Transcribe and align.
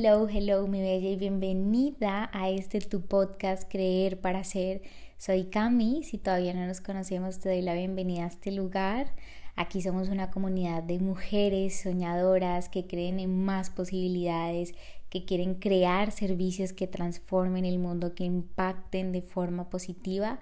Hello, 0.00 0.28
hello, 0.28 0.64
mi 0.68 0.80
bella 0.80 1.10
y 1.10 1.16
bienvenida 1.16 2.30
a 2.32 2.50
este 2.50 2.78
tu 2.78 3.00
podcast 3.00 3.68
Creer 3.68 4.20
para 4.20 4.44
Ser. 4.44 4.80
Soy 5.16 5.46
Cami, 5.46 6.04
si 6.04 6.18
todavía 6.18 6.54
no 6.54 6.64
nos 6.68 6.80
conocemos 6.80 7.40
te 7.40 7.48
doy 7.48 7.62
la 7.62 7.74
bienvenida 7.74 8.22
a 8.22 8.28
este 8.28 8.52
lugar. 8.52 9.12
Aquí 9.56 9.82
somos 9.82 10.08
una 10.08 10.30
comunidad 10.30 10.84
de 10.84 11.00
mujeres 11.00 11.80
soñadoras 11.80 12.68
que 12.68 12.86
creen 12.86 13.18
en 13.18 13.44
más 13.44 13.70
posibilidades, 13.70 14.72
que 15.10 15.24
quieren 15.24 15.56
crear 15.56 16.12
servicios 16.12 16.72
que 16.72 16.86
transformen 16.86 17.64
el 17.64 17.80
mundo, 17.80 18.14
que 18.14 18.22
impacten 18.22 19.10
de 19.10 19.22
forma 19.22 19.68
positiva 19.68 20.38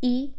y 0.00 0.34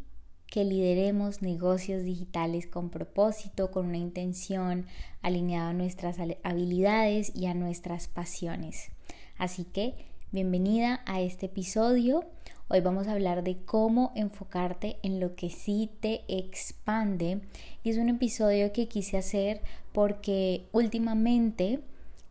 que 0.49 0.63
lideremos 0.63 1.41
negocios 1.41 2.03
digitales 2.03 2.67
con 2.67 2.89
propósito, 2.89 3.69
con 3.71 3.87
una 3.87 3.97
intención 3.97 4.85
alineada 5.21 5.69
a 5.69 5.73
nuestras 5.73 6.17
habilidades 6.43 7.35
y 7.35 7.47
a 7.47 7.53
nuestras 7.53 8.07
pasiones. 8.07 8.91
Así 9.37 9.65
que 9.65 9.93
bienvenida 10.31 11.01
a 11.05 11.21
este 11.21 11.47
episodio. 11.47 12.23
Hoy 12.69 12.81
vamos 12.81 13.07
a 13.07 13.13
hablar 13.13 13.43
de 13.43 13.57
cómo 13.63 14.11
enfocarte 14.15 14.97
en 15.03 15.19
lo 15.19 15.35
que 15.35 15.49
sí 15.49 15.89
te 15.99 16.23
expande. 16.27 17.41
Y 17.83 17.89
es 17.89 17.97
un 17.97 18.09
episodio 18.09 18.73
que 18.73 18.87
quise 18.87 19.17
hacer 19.17 19.61
porque 19.91 20.67
últimamente 20.71 21.81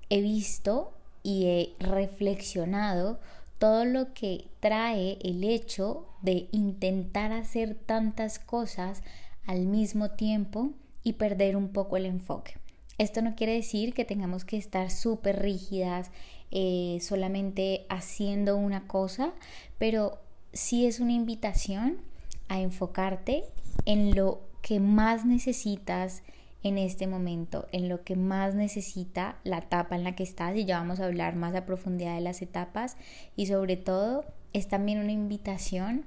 he 0.09 0.21
visto 0.21 0.93
y 1.23 1.47
he 1.47 1.75
reflexionado 1.81 3.19
todo 3.59 3.85
lo 3.85 4.13
que 4.13 4.49
trae 4.61 5.19
el 5.23 5.45
hecho 5.45 6.07
de 6.23 6.49
intentar 6.53 7.33
hacer 7.33 7.75
tantas 7.75 8.39
cosas 8.39 9.03
al 9.47 9.67
mismo 9.67 10.11
tiempo 10.11 10.73
y 11.03 11.15
perder 11.15 11.57
un 11.57 11.69
poco 11.69 11.97
el 11.97 12.07
enfoque. 12.07 12.59
Esto 12.99 13.23
no 13.23 13.35
quiere 13.37 13.55
decir 13.55 13.95
que 13.95 14.05
tengamos 14.05 14.45
que 14.45 14.57
estar 14.57 14.91
súper 14.91 15.41
rígidas 15.41 16.11
eh, 16.51 16.99
solamente 17.01 17.87
haciendo 17.89 18.57
una 18.57 18.87
cosa, 18.87 19.33
pero 19.79 20.19
sí 20.53 20.87
es 20.87 21.01
una 21.01 21.13
invitación 21.13 21.99
a 22.49 22.61
enfocarte 22.61 23.45
en 23.85 24.15
lo 24.15 24.41
que 24.63 24.81
más 24.81 25.25
necesitas 25.25 26.23
en 26.67 26.79
este 26.79 27.07
momento, 27.07 27.69
en 27.71 27.89
lo 27.89 28.03
que 28.03 28.17
más 28.17 28.57
necesita 28.57 29.37
la 29.45 29.59
etapa 29.59 29.95
en 29.95 30.03
la 30.03 30.17
que 30.17 30.25
estás 30.25 30.57
y 30.57 30.65
ya 30.65 30.79
vamos 30.79 30.99
a 30.99 31.05
hablar 31.05 31.37
más 31.37 31.55
a 31.55 31.65
profundidad 31.65 32.17
de 32.17 32.21
las 32.21 32.43
etapas 32.43 32.97
y 33.37 33.47
sobre 33.47 33.77
todo 33.77 34.25
es 34.53 34.67
también 34.67 34.99
una 34.99 35.13
invitación 35.13 36.05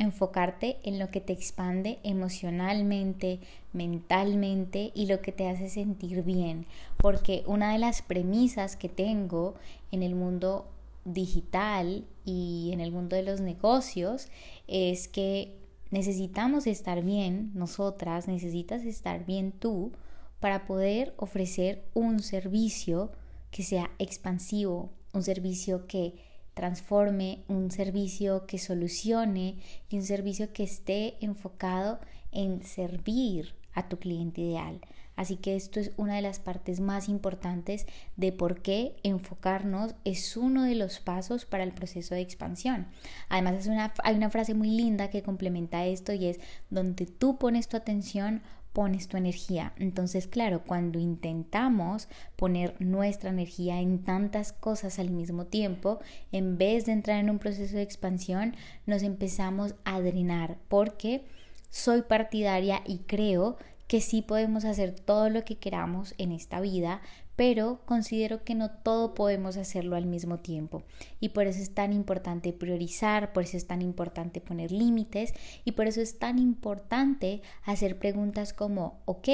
a 0.00 0.02
enfocarte 0.02 0.78
en 0.82 0.98
lo 0.98 1.12
que 1.12 1.20
te 1.20 1.32
expande 1.32 2.00
emocionalmente, 2.02 3.38
mentalmente 3.72 4.90
y 4.96 5.06
lo 5.06 5.20
que 5.20 5.30
te 5.30 5.48
hace 5.48 5.68
sentir 5.68 6.24
bien, 6.24 6.66
porque 6.96 7.44
una 7.46 7.72
de 7.72 7.78
las 7.78 8.02
premisas 8.02 8.74
que 8.74 8.88
tengo 8.88 9.54
en 9.92 10.02
el 10.02 10.16
mundo 10.16 10.66
digital 11.04 12.04
y 12.24 12.70
en 12.72 12.80
el 12.80 12.90
mundo 12.90 13.14
de 13.14 13.22
los 13.22 13.40
negocios 13.40 14.26
es 14.66 15.06
que 15.06 15.59
Necesitamos 15.90 16.66
estar 16.66 17.02
bien, 17.02 17.50
nosotras, 17.54 18.28
necesitas 18.28 18.84
estar 18.84 19.26
bien 19.26 19.52
tú 19.52 19.92
para 20.38 20.66
poder 20.66 21.14
ofrecer 21.16 21.84
un 21.94 22.20
servicio 22.20 23.10
que 23.50 23.62
sea 23.62 23.90
expansivo, 23.98 24.90
un 25.12 25.22
servicio 25.22 25.86
que 25.86 26.14
transforme, 26.54 27.42
un 27.48 27.70
servicio 27.70 28.46
que 28.46 28.58
solucione 28.58 29.58
y 29.88 29.96
un 29.96 30.02
servicio 30.02 30.52
que 30.52 30.62
esté 30.62 31.16
enfocado 31.24 32.00
en 32.32 32.62
servir 32.62 33.54
a 33.72 33.88
tu 33.88 33.98
cliente 33.98 34.42
ideal. 34.42 34.80
Así 35.16 35.36
que 35.36 35.56
esto 35.56 35.80
es 35.80 35.92
una 35.96 36.16
de 36.16 36.22
las 36.22 36.40
partes 36.40 36.80
más 36.80 37.08
importantes 37.08 37.86
de 38.16 38.32
por 38.32 38.62
qué 38.62 38.96
enfocarnos 39.02 39.94
es 40.04 40.36
uno 40.36 40.64
de 40.64 40.74
los 40.74 41.00
pasos 41.00 41.44
para 41.44 41.64
el 41.64 41.72
proceso 41.72 42.14
de 42.14 42.22
expansión. 42.22 42.86
Además, 43.28 43.54
es 43.54 43.66
una, 43.66 43.92
hay 44.02 44.16
una 44.16 44.30
frase 44.30 44.54
muy 44.54 44.70
linda 44.70 45.10
que 45.10 45.22
complementa 45.22 45.84
esto 45.86 46.12
y 46.12 46.26
es 46.26 46.40
donde 46.70 47.06
tú 47.06 47.36
pones 47.38 47.68
tu 47.68 47.76
atención, 47.76 48.42
pones 48.72 49.08
tu 49.08 49.16
energía. 49.16 49.72
Entonces, 49.78 50.26
claro, 50.26 50.62
cuando 50.64 50.98
intentamos 50.98 52.08
poner 52.36 52.74
nuestra 52.80 53.30
energía 53.30 53.80
en 53.80 54.04
tantas 54.04 54.52
cosas 54.52 54.98
al 54.98 55.10
mismo 55.10 55.46
tiempo, 55.46 55.98
en 56.32 56.56
vez 56.56 56.86
de 56.86 56.92
entrar 56.92 57.18
en 57.18 57.30
un 57.30 57.38
proceso 57.38 57.76
de 57.76 57.82
expansión, 57.82 58.54
nos 58.86 59.02
empezamos 59.02 59.74
a 59.84 60.00
drenar 60.00 60.58
porque 60.68 61.24
soy 61.68 62.02
partidaria 62.02 62.82
y 62.86 62.98
creo 62.98 63.56
que 63.90 64.00
sí 64.00 64.22
podemos 64.22 64.64
hacer 64.64 64.94
todo 64.94 65.30
lo 65.30 65.44
que 65.44 65.58
queramos 65.58 66.14
en 66.16 66.30
esta 66.30 66.60
vida, 66.60 67.00
pero 67.34 67.80
considero 67.86 68.44
que 68.44 68.54
no 68.54 68.70
todo 68.70 69.14
podemos 69.14 69.56
hacerlo 69.56 69.96
al 69.96 70.06
mismo 70.06 70.38
tiempo. 70.38 70.84
Y 71.18 71.30
por 71.30 71.48
eso 71.48 71.60
es 71.60 71.74
tan 71.74 71.92
importante 71.92 72.52
priorizar, 72.52 73.32
por 73.32 73.42
eso 73.42 73.56
es 73.56 73.66
tan 73.66 73.82
importante 73.82 74.40
poner 74.40 74.70
límites 74.70 75.34
y 75.64 75.72
por 75.72 75.88
eso 75.88 76.00
es 76.00 76.20
tan 76.20 76.38
importante 76.38 77.42
hacer 77.64 77.98
preguntas 77.98 78.52
como, 78.52 79.00
ok, 79.06 79.28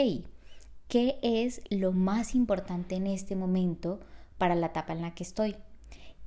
¿qué 0.88 1.18
es 1.20 1.60
lo 1.68 1.92
más 1.92 2.34
importante 2.34 2.94
en 2.94 3.08
este 3.08 3.36
momento 3.36 4.00
para 4.38 4.54
la 4.54 4.68
etapa 4.68 4.94
en 4.94 5.02
la 5.02 5.14
que 5.14 5.24
estoy? 5.24 5.54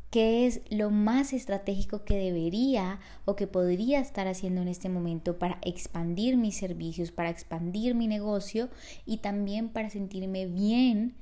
Qué 0.09 0.47
es 0.47 0.61
lo 0.69 0.89
más 0.89 1.33
estratégico 1.33 2.03
que 2.03 2.17
debería 2.17 2.99
o 3.25 3.35
que 3.35 3.47
podría 3.47 3.99
estar 3.99 4.27
haciendo 4.27 4.61
en 4.61 4.67
este 4.67 4.89
momento 4.89 5.37
para 5.37 5.59
expandir 5.61 6.37
mis 6.37 6.57
servicios, 6.57 7.11
para 7.11 7.29
expandir 7.29 7.95
mi 7.95 8.07
negocio 8.07 8.69
y 9.05 9.17
también 9.17 9.69
para 9.69 9.89
sentirme 9.89 10.47
bien 10.47 11.15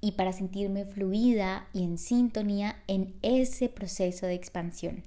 y 0.00 0.12
para 0.12 0.32
sentirme 0.32 0.84
fluida 0.84 1.66
y 1.72 1.82
en 1.82 1.98
sintonía 1.98 2.76
en 2.86 3.14
ese 3.22 3.68
proceso 3.68 4.26
de 4.26 4.34
expansión. 4.34 5.02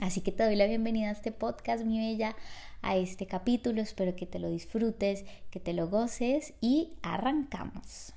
Así 0.00 0.20
que 0.20 0.32
te 0.32 0.42
doy 0.42 0.56
la 0.56 0.66
bienvenida 0.66 1.08
a 1.08 1.12
este 1.12 1.32
podcast, 1.32 1.84
mi 1.84 1.98
bella, 1.98 2.36
a 2.82 2.96
este 2.96 3.26
capítulo. 3.26 3.80
Espero 3.80 4.14
que 4.14 4.26
te 4.26 4.38
lo 4.38 4.50
disfrutes, 4.50 5.24
que 5.50 5.58
te 5.58 5.72
lo 5.72 5.88
goces 5.88 6.52
y 6.60 6.92
arrancamos. 7.02 8.12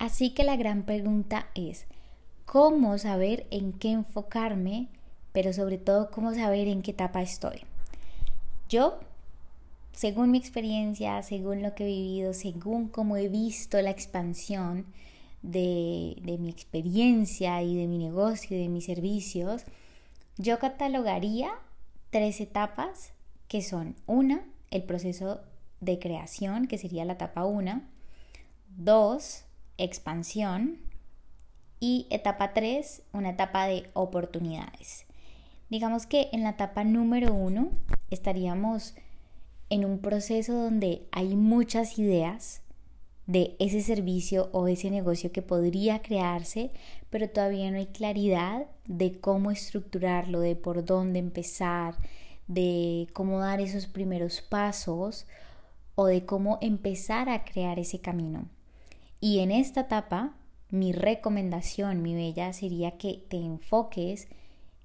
Así 0.00 0.30
que 0.30 0.44
la 0.44 0.56
gran 0.56 0.84
pregunta 0.84 1.48
es, 1.54 1.84
¿cómo 2.46 2.96
saber 2.96 3.46
en 3.50 3.74
qué 3.74 3.92
enfocarme, 3.92 4.88
pero 5.32 5.52
sobre 5.52 5.76
todo 5.76 6.10
cómo 6.10 6.32
saber 6.32 6.68
en 6.68 6.80
qué 6.80 6.92
etapa 6.92 7.20
estoy? 7.20 7.64
Yo, 8.70 8.98
según 9.92 10.30
mi 10.30 10.38
experiencia, 10.38 11.22
según 11.22 11.60
lo 11.60 11.74
que 11.74 11.84
he 11.84 11.88
vivido, 11.88 12.32
según 12.32 12.88
cómo 12.88 13.18
he 13.18 13.28
visto 13.28 13.78
la 13.82 13.90
expansión 13.90 14.86
de, 15.42 16.16
de 16.22 16.38
mi 16.38 16.48
experiencia 16.48 17.62
y 17.62 17.76
de 17.76 17.86
mi 17.86 17.98
negocio 17.98 18.56
y 18.56 18.62
de 18.62 18.70
mis 18.70 18.86
servicios, 18.86 19.64
yo 20.38 20.58
catalogaría 20.58 21.50
tres 22.08 22.40
etapas 22.40 23.12
que 23.48 23.60
son 23.60 23.96
una, 24.06 24.46
el 24.70 24.82
proceso 24.82 25.42
de 25.82 25.98
creación, 25.98 26.68
que 26.68 26.78
sería 26.78 27.04
la 27.04 27.12
etapa 27.12 27.44
1, 27.44 27.82
dos, 28.78 29.44
expansión 29.84 30.78
y 31.80 32.06
etapa 32.10 32.52
3, 32.52 33.02
una 33.12 33.30
etapa 33.30 33.66
de 33.66 33.90
oportunidades. 33.94 35.06
Digamos 35.70 36.06
que 36.06 36.28
en 36.32 36.42
la 36.42 36.50
etapa 36.50 36.84
número 36.84 37.32
1 37.32 37.70
estaríamos 38.10 38.94
en 39.70 39.84
un 39.84 40.00
proceso 40.00 40.52
donde 40.52 41.06
hay 41.12 41.36
muchas 41.36 41.98
ideas 41.98 42.62
de 43.26 43.54
ese 43.60 43.80
servicio 43.80 44.50
o 44.52 44.66
ese 44.66 44.90
negocio 44.90 45.30
que 45.30 45.42
podría 45.42 46.02
crearse, 46.02 46.72
pero 47.10 47.30
todavía 47.30 47.70
no 47.70 47.78
hay 47.78 47.86
claridad 47.86 48.66
de 48.86 49.20
cómo 49.20 49.52
estructurarlo, 49.52 50.40
de 50.40 50.56
por 50.56 50.84
dónde 50.84 51.20
empezar, 51.20 51.94
de 52.48 53.06
cómo 53.12 53.38
dar 53.38 53.60
esos 53.60 53.86
primeros 53.86 54.40
pasos 54.40 55.26
o 55.94 56.06
de 56.06 56.26
cómo 56.26 56.58
empezar 56.60 57.28
a 57.28 57.44
crear 57.44 57.78
ese 57.78 58.00
camino. 58.00 58.48
Y 59.20 59.40
en 59.40 59.50
esta 59.50 59.82
etapa, 59.82 60.34
mi 60.70 60.92
recomendación, 60.92 62.02
mi 62.02 62.14
bella, 62.14 62.52
sería 62.52 62.96
que 62.96 63.24
te 63.28 63.36
enfoques 63.36 64.28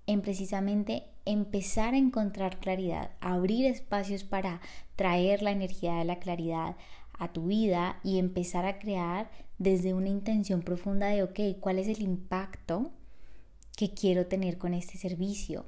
en 0.08 0.22
precisamente 0.22 1.04
empezar 1.26 1.94
a 1.94 1.98
encontrar 1.98 2.60
claridad, 2.60 3.12
abrir 3.22 3.66
espacios 3.66 4.24
para 4.24 4.62
traer 4.96 5.42
la 5.42 5.52
energía 5.52 5.96
de 5.96 6.06
la 6.06 6.20
claridad 6.20 6.76
a 7.18 7.32
tu 7.32 7.48
vida 7.48 8.00
y 8.04 8.20
empezar 8.20 8.66
a 8.66 8.78
crear 8.78 9.32
desde 9.58 9.94
una 9.94 10.10
intención 10.10 10.62
profunda 10.62 11.08
de, 11.08 11.24
ok, 11.24 11.40
¿cuál 11.60 11.80
es 11.80 11.88
el 11.88 12.02
impacto 12.02 12.92
que 13.78 13.94
quiero 13.94 14.28
tener 14.28 14.58
con 14.58 14.74
este 14.74 14.98
servicio? 14.98 15.66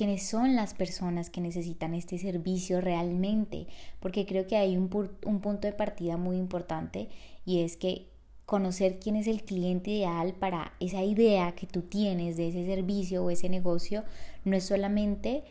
Quiénes 0.00 0.22
son 0.22 0.56
las 0.56 0.72
personas 0.72 1.28
que 1.28 1.42
necesitan 1.42 1.92
este 1.92 2.16
servicio 2.16 2.80
realmente, 2.80 3.66
porque 4.00 4.24
creo 4.24 4.46
que 4.46 4.56
hay 4.56 4.78
un, 4.78 4.88
un 5.26 5.40
punto 5.40 5.68
de 5.68 5.74
partida 5.74 6.16
muy 6.16 6.38
importante 6.38 7.10
y 7.44 7.60
es 7.60 7.76
que 7.76 8.06
conocer 8.46 8.98
quién 8.98 9.16
es 9.16 9.26
el 9.26 9.42
cliente 9.42 9.90
ideal 9.90 10.32
para 10.32 10.72
esa 10.80 11.02
idea 11.02 11.52
que 11.52 11.66
tú 11.66 11.82
tienes 11.82 12.38
de 12.38 12.48
ese 12.48 12.64
servicio 12.64 13.22
o 13.22 13.28
ese 13.28 13.50
negocio 13.50 14.02
no 14.46 14.56
es 14.56 14.64
solamente 14.64 15.44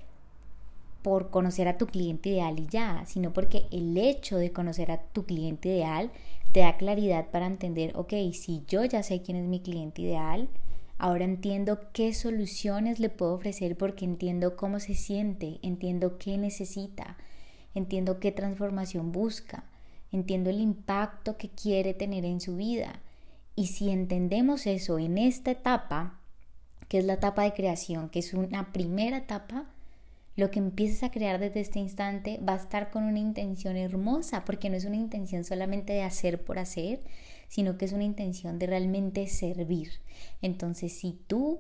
por 1.03 1.29
conocer 1.29 1.67
a 1.67 1.77
tu 1.77 1.85
cliente 1.85 2.29
ideal 2.29 2.57
y 2.57 2.65
ya, 2.65 3.03
sino 3.05 3.31
porque 3.31 3.67
el 3.69 3.95
hecho 3.99 4.37
de 4.37 4.51
conocer 4.51 4.89
a 4.89 4.97
tu 4.99 5.25
cliente 5.25 5.69
ideal 5.69 6.09
te 6.53 6.61
da 6.61 6.75
claridad 6.75 7.29
para 7.29 7.45
entender, 7.45 7.91
ok, 7.95 8.13
si 8.33 8.63
yo 8.67 8.83
ya 8.83 9.03
sé 9.03 9.21
quién 9.21 9.37
es 9.37 9.45
mi 9.45 9.59
cliente 9.59 10.01
ideal, 10.01 10.49
ahora 10.99 11.23
entiendo 11.23 11.79
qué 11.93 12.13
soluciones 12.13 12.99
le 12.99 13.09
puedo 13.09 13.33
ofrecer 13.33 13.77
porque 13.77 14.05
entiendo 14.05 14.55
cómo 14.55 14.79
se 14.79 14.93
siente, 14.93 15.59
entiendo 15.63 16.17
qué 16.17 16.37
necesita, 16.37 17.17
entiendo 17.73 18.19
qué 18.19 18.31
transformación 18.31 19.11
busca, 19.11 19.63
entiendo 20.11 20.49
el 20.49 20.59
impacto 20.59 21.37
que 21.37 21.49
quiere 21.49 21.93
tener 21.93 22.25
en 22.25 22.41
su 22.41 22.57
vida. 22.57 23.01
Y 23.55 23.67
si 23.67 23.89
entendemos 23.89 24.67
eso 24.67 24.99
en 24.99 25.17
esta 25.17 25.51
etapa, 25.51 26.19
que 26.89 26.99
es 26.99 27.05
la 27.05 27.13
etapa 27.13 27.43
de 27.43 27.53
creación, 27.53 28.09
que 28.09 28.19
es 28.19 28.33
una 28.33 28.73
primera 28.73 29.17
etapa, 29.17 29.69
lo 30.35 30.51
que 30.51 30.59
empieces 30.59 31.03
a 31.03 31.11
crear 31.11 31.39
desde 31.39 31.61
este 31.61 31.79
instante 31.79 32.39
va 32.47 32.53
a 32.53 32.57
estar 32.57 32.91
con 32.91 33.03
una 33.03 33.19
intención 33.19 33.77
hermosa, 33.77 34.43
porque 34.43 34.69
no 34.69 34.75
es 34.75 34.85
una 34.85 34.95
intención 34.95 35.43
solamente 35.43 35.93
de 35.93 36.03
hacer 36.03 36.43
por 36.43 36.59
hacer, 36.59 37.01
sino 37.49 37.77
que 37.77 37.85
es 37.85 37.91
una 37.91 38.05
intención 38.05 38.57
de 38.57 38.67
realmente 38.67 39.27
servir. 39.27 39.91
Entonces, 40.41 40.93
si 40.93 41.19
tú 41.27 41.59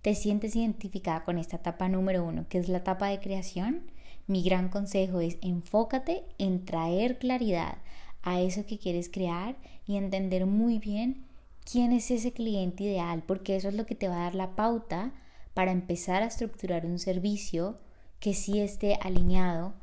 te 0.00 0.14
sientes 0.14 0.56
identificada 0.56 1.24
con 1.24 1.36
esta 1.36 1.56
etapa 1.56 1.88
número 1.88 2.24
uno, 2.24 2.46
que 2.48 2.58
es 2.58 2.68
la 2.68 2.78
etapa 2.78 3.08
de 3.08 3.20
creación, 3.20 3.82
mi 4.26 4.42
gran 4.42 4.70
consejo 4.70 5.20
es 5.20 5.36
enfócate 5.42 6.24
en 6.38 6.64
traer 6.64 7.18
claridad 7.18 7.78
a 8.22 8.40
eso 8.40 8.64
que 8.64 8.78
quieres 8.78 9.10
crear 9.10 9.56
y 9.86 9.96
entender 9.96 10.46
muy 10.46 10.78
bien 10.78 11.26
quién 11.70 11.92
es 11.92 12.10
ese 12.10 12.32
cliente 12.32 12.84
ideal, 12.84 13.22
porque 13.26 13.56
eso 13.56 13.68
es 13.68 13.74
lo 13.74 13.86
que 13.86 13.94
te 13.94 14.08
va 14.08 14.16
a 14.16 14.24
dar 14.24 14.34
la 14.34 14.56
pauta 14.56 15.12
para 15.52 15.72
empezar 15.72 16.22
a 16.22 16.26
estructurar 16.26 16.86
un 16.86 16.98
servicio 16.98 17.78
que 18.20 18.34
sí 18.34 18.60
esté 18.60 18.98
alineado 19.02 19.74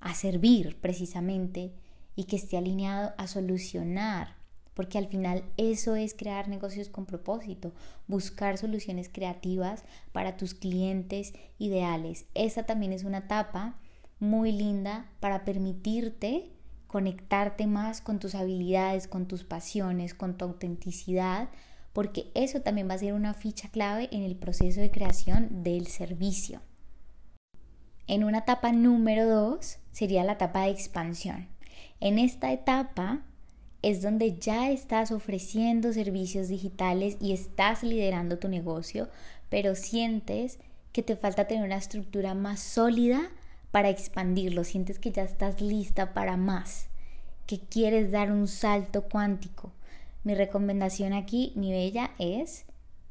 a 0.00 0.14
servir 0.14 0.80
precisamente 0.80 1.72
y 2.16 2.24
que 2.24 2.36
esté 2.36 2.56
alineado 2.56 3.12
a 3.16 3.26
solucionar, 3.26 4.36
porque 4.74 4.98
al 4.98 5.06
final 5.06 5.44
eso 5.56 5.96
es 5.96 6.14
crear 6.14 6.48
negocios 6.48 6.88
con 6.88 7.06
propósito, 7.06 7.72
buscar 8.06 8.58
soluciones 8.58 9.08
creativas 9.08 9.84
para 10.12 10.36
tus 10.36 10.54
clientes 10.54 11.32
ideales. 11.58 12.26
Esa 12.34 12.64
también 12.64 12.92
es 12.92 13.04
una 13.04 13.18
etapa 13.18 13.78
muy 14.18 14.52
linda 14.52 15.06
para 15.20 15.44
permitirte 15.44 16.50
conectarte 16.86 17.66
más 17.66 18.00
con 18.00 18.18
tus 18.20 18.34
habilidades, 18.34 19.08
con 19.08 19.26
tus 19.26 19.44
pasiones, 19.44 20.14
con 20.14 20.36
tu 20.36 20.44
autenticidad, 20.44 21.48
porque 21.92 22.30
eso 22.34 22.60
también 22.60 22.88
va 22.88 22.94
a 22.94 22.98
ser 22.98 23.14
una 23.14 23.34
ficha 23.34 23.68
clave 23.68 24.08
en 24.12 24.22
el 24.22 24.36
proceso 24.36 24.80
de 24.80 24.90
creación 24.90 25.62
del 25.62 25.86
servicio. 25.86 26.60
En 28.06 28.22
una 28.22 28.38
etapa 28.38 28.70
número 28.72 29.26
dos 29.26 29.78
sería 29.92 30.24
la 30.24 30.32
etapa 30.32 30.62
de 30.62 30.70
expansión. 30.70 31.48
En 32.00 32.18
esta 32.18 32.52
etapa 32.52 33.22
es 33.84 34.00
donde 34.00 34.38
ya 34.38 34.70
estás 34.70 35.12
ofreciendo 35.12 35.92
servicios 35.92 36.48
digitales 36.48 37.18
y 37.20 37.32
estás 37.32 37.82
liderando 37.82 38.38
tu 38.38 38.48
negocio, 38.48 39.08
pero 39.50 39.74
sientes 39.74 40.58
que 40.92 41.02
te 41.02 41.16
falta 41.16 41.46
tener 41.46 41.64
una 41.64 41.76
estructura 41.76 42.32
más 42.32 42.60
sólida 42.60 43.20
para 43.70 43.90
expandirlo, 43.90 44.64
sientes 44.64 44.98
que 44.98 45.12
ya 45.12 45.22
estás 45.22 45.60
lista 45.60 46.14
para 46.14 46.38
más, 46.38 46.86
que 47.46 47.60
quieres 47.60 48.10
dar 48.10 48.32
un 48.32 48.48
salto 48.48 49.02
cuántico. 49.02 49.70
Mi 50.22 50.34
recomendación 50.34 51.12
aquí, 51.12 51.52
mi 51.54 51.70
bella, 51.70 52.12
es 52.18 52.64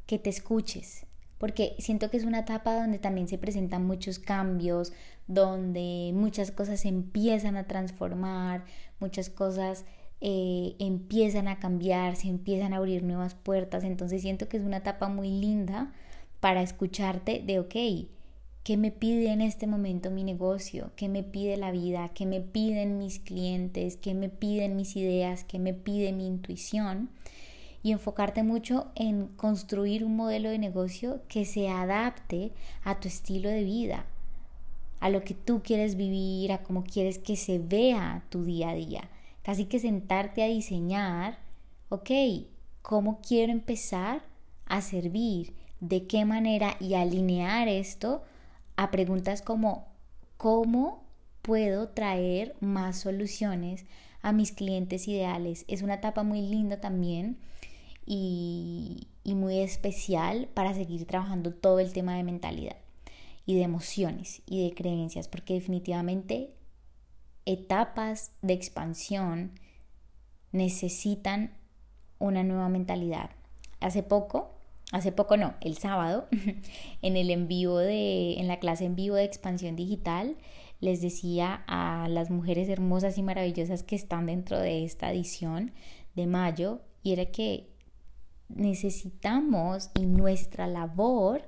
que 0.08 0.18
te 0.18 0.32
escuches, 0.32 1.06
porque 1.38 1.76
siento 1.78 2.10
que 2.10 2.18
es 2.18 2.24
una 2.24 2.40
etapa 2.40 2.74
donde 2.74 2.98
también 2.98 3.28
se 3.28 3.38
presentan 3.38 3.86
muchos 3.86 4.18
cambios, 4.18 4.92
donde 5.28 6.12
muchas 6.16 6.50
cosas 6.50 6.80
se 6.80 6.88
empiezan 6.88 7.58
a 7.58 7.68
transformar, 7.68 8.66
muchas 9.00 9.30
cosas 9.30 9.86
eh, 10.26 10.78
empiezan 10.80 11.50
a 11.50 11.60
cambiar, 11.60 12.16
se 12.16 12.30
empiezan 12.30 12.72
a 12.72 12.78
abrir 12.78 13.04
nuevas 13.04 13.36
puertas, 13.36 13.84
entonces 13.84 14.22
siento 14.22 14.48
que 14.48 14.56
es 14.56 14.64
una 14.64 14.78
etapa 14.78 15.10
muy 15.10 15.30
linda 15.30 15.92
para 16.40 16.62
escucharte 16.62 17.44
de, 17.46 17.60
ok, 17.60 18.08
¿qué 18.64 18.78
me 18.78 18.90
pide 18.90 19.34
en 19.34 19.42
este 19.42 19.68
momento 19.68 20.12
mi 20.12 20.24
negocio? 20.24 20.92
¿Qué 20.96 21.10
me 21.10 21.24
pide 21.24 21.58
la 21.58 21.72
vida? 21.72 22.10
¿Qué 22.16 22.26
me 22.26 22.40
piden 22.40 22.98
mis 22.98 23.20
clientes? 23.20 23.98
¿Qué 23.98 24.14
me 24.14 24.30
piden 24.30 24.78
mis 24.78 24.96
ideas? 24.96 25.44
¿Qué 25.44 25.60
me 25.60 25.74
pide 25.74 26.14
mi 26.14 26.26
intuición? 26.26 27.10
y 27.84 27.92
enfocarte 27.92 28.44
mucho 28.44 28.88
en 28.96 29.28
construir 29.28 30.06
un 30.06 30.16
modelo 30.16 30.50
de 30.50 30.58
negocio 30.58 31.20
que 31.28 31.44
se 31.44 31.68
adapte 31.68 32.54
a 32.86 33.02
tu 33.02 33.10
estilo 33.10 33.50
de 33.50 33.66
vida, 33.66 34.06
a 35.02 35.10
lo 35.10 35.26
que 35.26 35.34
tú 35.34 35.62
quieres 35.62 35.98
vivir, 35.98 36.54
a 36.54 36.64
cómo 36.64 36.86
quieres 36.86 37.20
que 37.20 37.36
se 37.36 37.60
vea 37.60 38.24
tu 38.30 38.46
día 38.46 38.70
a 38.70 38.74
día. 38.74 39.10
Casi 39.44 39.66
que 39.66 39.80
sentarte 39.80 40.42
a 40.42 40.48
diseñar, 40.48 41.38
ok, 41.90 42.10
¿cómo 42.82 43.20
quiero 43.22 43.52
empezar 43.52 44.24
a 44.66 44.82
servir? 44.82 45.54
¿De 45.82 46.08
qué 46.08 46.26
manera? 46.26 46.78
Y 46.80 46.94
alinear 46.94 47.68
esto 47.68 48.24
a 48.78 48.90
preguntas 48.90 49.42
como, 49.42 49.88
¿cómo 50.38 51.04
puedo 51.42 51.90
traer 51.90 52.56
más 52.62 53.02
soluciones 53.02 53.86
a 54.22 54.32
mis 54.32 54.54
clientes 54.54 55.08
ideales? 55.10 55.66
Es 55.68 55.82
una 55.82 55.96
etapa 55.96 56.24
muy 56.24 56.42
linda 56.42 56.80
también 56.80 57.38
y, 58.06 59.08
muy 59.26 59.60
especial 59.60 60.48
para 60.54 60.74
seguir 60.74 61.06
trabajando 61.06 61.54
todo 61.54 61.80
el 61.80 61.92
tema 61.92 62.16
de 62.16 62.24
mentalidad 62.24 62.78
y 63.46 63.56
de 63.56 63.64
emociones 63.64 64.42
y 64.46 64.64
de 64.64 64.74
creencias, 64.74 65.28
porque 65.28 65.56
definitivamente 65.56 66.52
etapas 67.46 68.32
de 68.42 68.54
expansión 68.54 69.52
necesitan 70.52 71.52
una 72.20 72.44
nueva 72.44 72.70
mentalidad. 72.70 73.32
Hace 73.80 74.04
poco, 74.04 74.52
hace 74.92 75.12
poco 75.12 75.36
no, 75.36 75.56
el 75.62 75.78
sábado, 75.78 76.28
en 77.02 77.18
el 77.18 77.30
en 77.30 77.48
de, 77.48 78.36
en 78.40 78.48
la 78.48 78.60
clase 78.60 78.86
en 78.86 78.96
vivo 78.96 79.16
de 79.16 79.26
expansión 79.26 79.76
digital, 79.76 80.38
les 80.80 81.02
decía 81.02 81.64
a 81.68 82.08
las 82.10 82.30
mujeres 82.30 82.70
hermosas 82.70 83.18
y 83.18 83.24
maravillosas 83.24 83.84
que 83.84 83.96
están 83.96 84.26
dentro 84.26 84.60
de 84.60 84.84
esta 84.84 85.12
edición 85.12 85.72
de 86.16 86.28
mayo, 86.28 86.82
y 87.02 87.14
era 87.14 87.26
que 87.26 87.70
necesitamos 88.50 89.90
y 90.00 90.06
nuestra 90.06 90.68
labor 90.68 91.44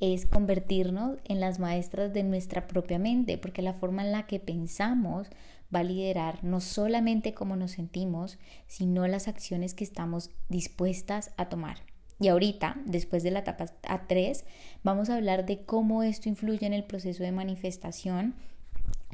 es 0.00 0.24
convertirnos 0.24 1.18
en 1.24 1.40
las 1.40 1.58
maestras 1.58 2.12
de 2.12 2.22
nuestra 2.22 2.66
propia 2.66 2.98
mente, 2.98 3.38
porque 3.38 3.62
la 3.62 3.74
forma 3.74 4.02
en 4.02 4.12
la 4.12 4.26
que 4.26 4.40
pensamos 4.40 5.28
va 5.74 5.80
a 5.80 5.84
liderar 5.84 6.42
no 6.42 6.60
solamente 6.60 7.34
cómo 7.34 7.54
nos 7.54 7.72
sentimos, 7.72 8.38
sino 8.66 9.06
las 9.06 9.28
acciones 9.28 9.74
que 9.74 9.84
estamos 9.84 10.30
dispuestas 10.48 11.32
a 11.36 11.48
tomar. 11.48 11.78
Y 12.18 12.28
ahorita, 12.28 12.76
después 12.84 13.22
de 13.22 13.30
la 13.30 13.40
etapa 13.40 13.66
A3, 13.82 14.44
vamos 14.82 15.08
a 15.08 15.16
hablar 15.16 15.46
de 15.46 15.64
cómo 15.64 16.02
esto 16.02 16.28
influye 16.28 16.66
en 16.66 16.74
el 16.74 16.84
proceso 16.84 17.22
de 17.22 17.32
manifestación, 17.32 18.34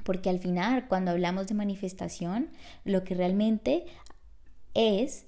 porque 0.05 0.31
al 0.31 0.38
final, 0.38 0.88
cuando 0.88 1.11
hablamos 1.11 1.47
de 1.47 1.55
manifestación, 1.55 2.49
lo 2.85 3.05
que 3.05 3.14
realmente 3.14 3.87
es 4.75 5.26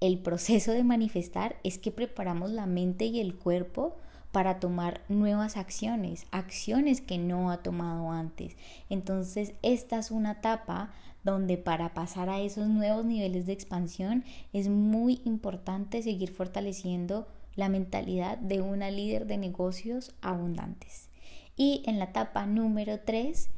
el 0.00 0.18
proceso 0.18 0.72
de 0.72 0.82
manifestar 0.82 1.56
es 1.62 1.78
que 1.78 1.92
preparamos 1.92 2.50
la 2.50 2.66
mente 2.66 3.04
y 3.04 3.20
el 3.20 3.36
cuerpo 3.36 3.96
para 4.32 4.58
tomar 4.58 5.02
nuevas 5.08 5.56
acciones, 5.56 6.26
acciones 6.30 7.00
que 7.00 7.18
no 7.18 7.50
ha 7.50 7.58
tomado 7.58 8.10
antes. 8.10 8.56
Entonces, 8.88 9.52
esta 9.62 9.98
es 9.98 10.10
una 10.10 10.32
etapa 10.32 10.90
donde 11.22 11.58
para 11.58 11.94
pasar 11.94 12.28
a 12.28 12.40
esos 12.40 12.66
nuevos 12.66 13.04
niveles 13.04 13.46
de 13.46 13.52
expansión 13.52 14.24
es 14.52 14.68
muy 14.68 15.20
importante 15.24 16.02
seguir 16.02 16.32
fortaleciendo 16.32 17.28
la 17.54 17.68
mentalidad 17.68 18.38
de 18.38 18.62
una 18.62 18.90
líder 18.90 19.26
de 19.26 19.36
negocios 19.36 20.14
abundantes. 20.22 21.10
Y 21.56 21.82
en 21.86 21.98
la 21.98 22.06
etapa 22.06 22.46
número 22.46 23.00
3, 23.00 23.50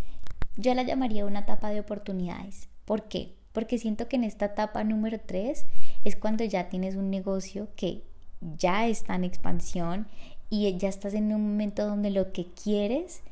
yo 0.56 0.74
la 0.74 0.82
llamaría 0.82 1.24
una 1.24 1.40
etapa 1.40 1.70
de 1.70 1.80
oportunidades. 1.80 2.68
¿Por 2.84 3.04
qué? 3.08 3.34
Porque 3.52 3.78
siento 3.78 4.08
que 4.08 4.16
en 4.16 4.24
esta 4.24 4.46
etapa 4.46 4.82
número 4.82 5.20
3 5.24 5.66
es 6.04 6.16
cuando 6.16 6.44
ya 6.44 6.68
tienes 6.68 6.96
un 6.96 7.08
negocio 7.08 7.68
que 7.76 8.02
ya 8.40 8.86
está 8.88 9.14
en 9.14 9.24
expansión 9.24 10.06
y 10.54 10.78
ya 10.78 10.88
estás 10.88 11.14
en 11.14 11.34
un 11.34 11.42
momento 11.42 11.84
donde 11.84 12.10
lo 12.10 12.32
que 12.32 12.46
quieres 12.46 13.22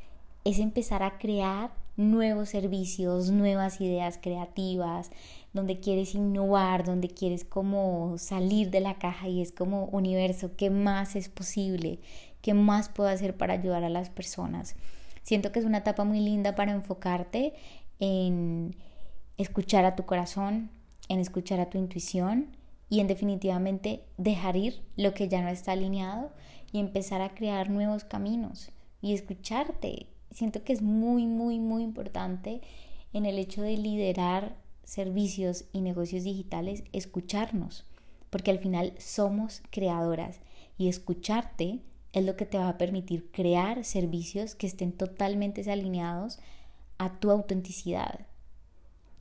es 0.44 0.58
empezar 0.58 1.04
a 1.04 1.18
crear 1.18 1.70
nuevos 1.96 2.48
servicios, 2.48 3.30
nuevas 3.30 3.80
ideas 3.80 4.18
creativas, 4.20 5.12
donde 5.52 5.78
quieres 5.78 6.16
innovar, 6.16 6.84
donde 6.84 7.06
quieres 7.06 7.44
como 7.44 8.18
salir 8.18 8.70
de 8.70 8.80
la 8.80 8.94
caja 8.94 9.28
y 9.28 9.40
es 9.40 9.52
como 9.52 9.84
universo, 9.84 10.56
¿qué 10.56 10.68
más 10.68 11.14
es 11.14 11.28
posible? 11.28 12.00
¿Qué 12.40 12.54
más 12.54 12.88
puedo 12.88 13.08
hacer 13.08 13.36
para 13.36 13.54
ayudar 13.54 13.84
a 13.84 13.88
las 13.88 14.10
personas? 14.10 14.74
Siento 15.22 15.52
que 15.52 15.60
es 15.60 15.64
una 15.64 15.78
etapa 15.78 16.02
muy 16.02 16.18
linda 16.18 16.56
para 16.56 16.72
enfocarte 16.72 17.54
en 18.00 18.74
escuchar 19.38 19.84
a 19.84 19.94
tu 19.94 20.06
corazón, 20.06 20.70
en 21.08 21.20
escuchar 21.20 21.60
a 21.60 21.70
tu 21.70 21.78
intuición 21.78 22.48
y 22.90 22.98
en 22.98 23.06
definitivamente 23.06 24.02
dejar 24.16 24.56
ir 24.56 24.82
lo 24.96 25.14
que 25.14 25.28
ya 25.28 25.40
no 25.40 25.50
está 25.50 25.72
alineado 25.72 26.32
y 26.72 26.80
empezar 26.80 27.20
a 27.20 27.34
crear 27.34 27.70
nuevos 27.70 28.04
caminos 28.04 28.70
y 29.00 29.12
escucharte, 29.12 30.06
siento 30.30 30.64
que 30.64 30.72
es 30.72 30.82
muy, 30.82 31.26
muy, 31.26 31.60
muy 31.60 31.82
importante 31.82 32.62
en 33.12 33.26
el 33.26 33.38
hecho 33.38 33.62
de 33.62 33.76
liderar 33.76 34.56
servicios 34.84 35.66
y 35.72 35.80
negocios 35.80 36.24
digitales, 36.24 36.84
escucharnos, 36.92 37.84
porque 38.30 38.50
al 38.50 38.58
final 38.58 38.94
somos 38.98 39.62
creadoras 39.70 40.40
y 40.78 40.88
escucharte 40.88 41.80
es 42.12 42.24
lo 42.24 42.36
que 42.36 42.46
te 42.46 42.58
va 42.58 42.68
a 42.68 42.78
permitir 42.78 43.30
crear 43.30 43.84
servicios 43.84 44.54
que 44.54 44.66
estén 44.66 44.92
totalmente 44.92 45.70
alineados 45.70 46.38
a 46.98 47.18
tu 47.18 47.30
autenticidad. 47.30 48.26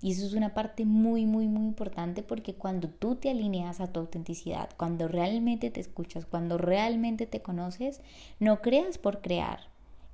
Y 0.01 0.11
eso 0.11 0.25
es 0.25 0.33
una 0.33 0.53
parte 0.53 0.85
muy, 0.85 1.25
muy, 1.25 1.47
muy 1.47 1.65
importante 1.65 2.23
porque 2.23 2.55
cuando 2.55 2.89
tú 2.89 3.15
te 3.15 3.29
alineas 3.29 3.79
a 3.79 3.87
tu 3.87 3.99
autenticidad, 3.99 4.69
cuando 4.75 5.07
realmente 5.07 5.69
te 5.69 5.79
escuchas, 5.79 6.25
cuando 6.25 6.57
realmente 6.57 7.27
te 7.27 7.41
conoces, 7.41 8.01
no 8.39 8.61
creas 8.61 8.97
por 8.97 9.21
crear, 9.21 9.59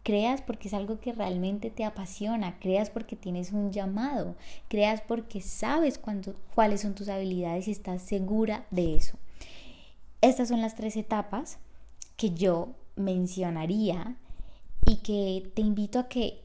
creas 0.04 0.42
porque 0.42 0.68
es 0.68 0.74
algo 0.74 1.00
que 1.00 1.14
realmente 1.14 1.70
te 1.70 1.86
apasiona, 1.86 2.60
creas 2.60 2.90
porque 2.90 3.16
tienes 3.16 3.54
un 3.54 3.72
llamado, 3.72 4.36
creas 4.68 5.02
porque 5.02 5.40
sabes 5.40 6.00
cuáles 6.54 6.82
son 6.82 6.94
tus 6.94 7.08
habilidades 7.08 7.70
y 7.70 7.72
estás 7.72 8.02
segura 8.02 8.66
de 8.72 8.96
eso. 8.96 9.18
Estas 10.20 10.50
son 10.50 10.62
las 10.62 10.76
tres 10.76 10.98
etapas 10.98 11.60
que 12.18 12.32
yo 12.32 12.76
mencionaría 12.98 14.18
y 14.86 14.98
que 14.98 15.50
te 15.54 15.62
invito 15.62 16.00
a 16.00 16.08
que 16.10 16.44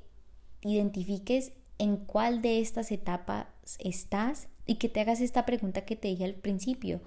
identifiques 0.62 1.52
en 1.82 1.96
cuál 1.96 2.42
de 2.42 2.60
estas 2.60 2.92
etapas 2.92 3.48
estás 3.80 4.46
y 4.66 4.76
que 4.76 4.88
te 4.88 5.00
hagas 5.00 5.20
esta 5.20 5.44
pregunta 5.44 5.84
que 5.84 5.96
te 5.96 6.06
dije 6.06 6.24
al 6.24 6.34
principio. 6.34 7.00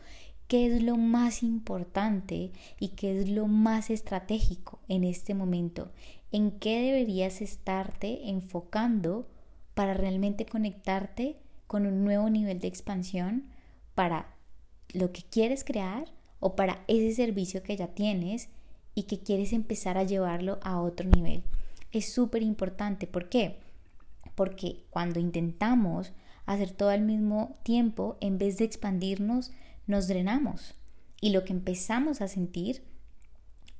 ¿Qué 0.49 0.65
es 0.67 0.83
lo 0.83 0.97
más 0.97 1.43
importante 1.43 2.51
y 2.77 2.89
qué 2.89 3.17
es 3.17 3.29
lo 3.29 3.47
más 3.47 3.89
estratégico 3.89 4.81
en 4.89 5.05
este 5.05 5.33
momento? 5.33 5.93
¿En 6.33 6.51
qué 6.51 6.81
deberías 6.81 7.41
estarte 7.41 8.27
enfocando 8.27 9.29
para 9.75 9.93
realmente 9.93 10.45
conectarte 10.45 11.37
con 11.67 11.85
un 11.85 12.03
nuevo 12.03 12.29
nivel 12.29 12.59
de 12.59 12.67
expansión 12.67 13.45
para 13.93 14.35
lo 14.91 15.13
que 15.13 15.21
quieres 15.21 15.63
crear 15.63 16.11
o 16.41 16.57
para 16.57 16.83
ese 16.89 17.15
servicio 17.15 17.63
que 17.63 17.77
ya 17.77 17.87
tienes 17.87 18.49
y 18.93 19.03
que 19.03 19.19
quieres 19.19 19.53
empezar 19.53 19.97
a 19.97 20.03
llevarlo 20.03 20.59
a 20.63 20.81
otro 20.81 21.09
nivel? 21.09 21.43
Es 21.93 22.11
súper 22.11 22.43
importante. 22.43 23.07
¿Por 23.07 23.29
qué? 23.29 23.63
Porque 24.35 24.85
cuando 24.89 25.19
intentamos 25.19 26.13
hacer 26.45 26.71
todo 26.71 26.89
al 26.89 27.01
mismo 27.01 27.57
tiempo, 27.63 28.17
en 28.21 28.37
vez 28.37 28.57
de 28.57 28.65
expandirnos, 28.65 29.51
nos 29.87 30.07
drenamos. 30.07 30.75
Y 31.21 31.31
lo 31.31 31.43
que 31.43 31.53
empezamos 31.53 32.21
a 32.21 32.27
sentir 32.27 32.83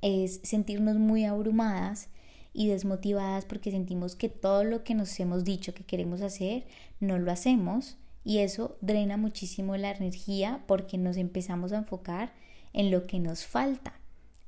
es 0.02 0.40
sentirnos 0.42 0.96
muy 0.96 1.24
abrumadas 1.24 2.08
y 2.52 2.68
desmotivadas 2.68 3.44
porque 3.44 3.70
sentimos 3.70 4.16
que 4.16 4.28
todo 4.28 4.64
lo 4.64 4.82
que 4.82 4.94
nos 4.94 5.18
hemos 5.20 5.44
dicho 5.44 5.74
que 5.74 5.84
queremos 5.84 6.22
hacer, 6.22 6.66
no 7.00 7.18
lo 7.18 7.30
hacemos 7.30 7.98
y 8.24 8.38
eso 8.38 8.76
drena 8.80 9.16
muchísimo 9.16 9.76
la 9.76 9.90
energía 9.90 10.64
porque 10.66 10.98
nos 10.98 11.16
empezamos 11.16 11.72
a 11.72 11.78
enfocar 11.78 12.32
en 12.72 12.90
lo 12.90 13.06
que 13.06 13.20
nos 13.20 13.44
falta 13.44 14.00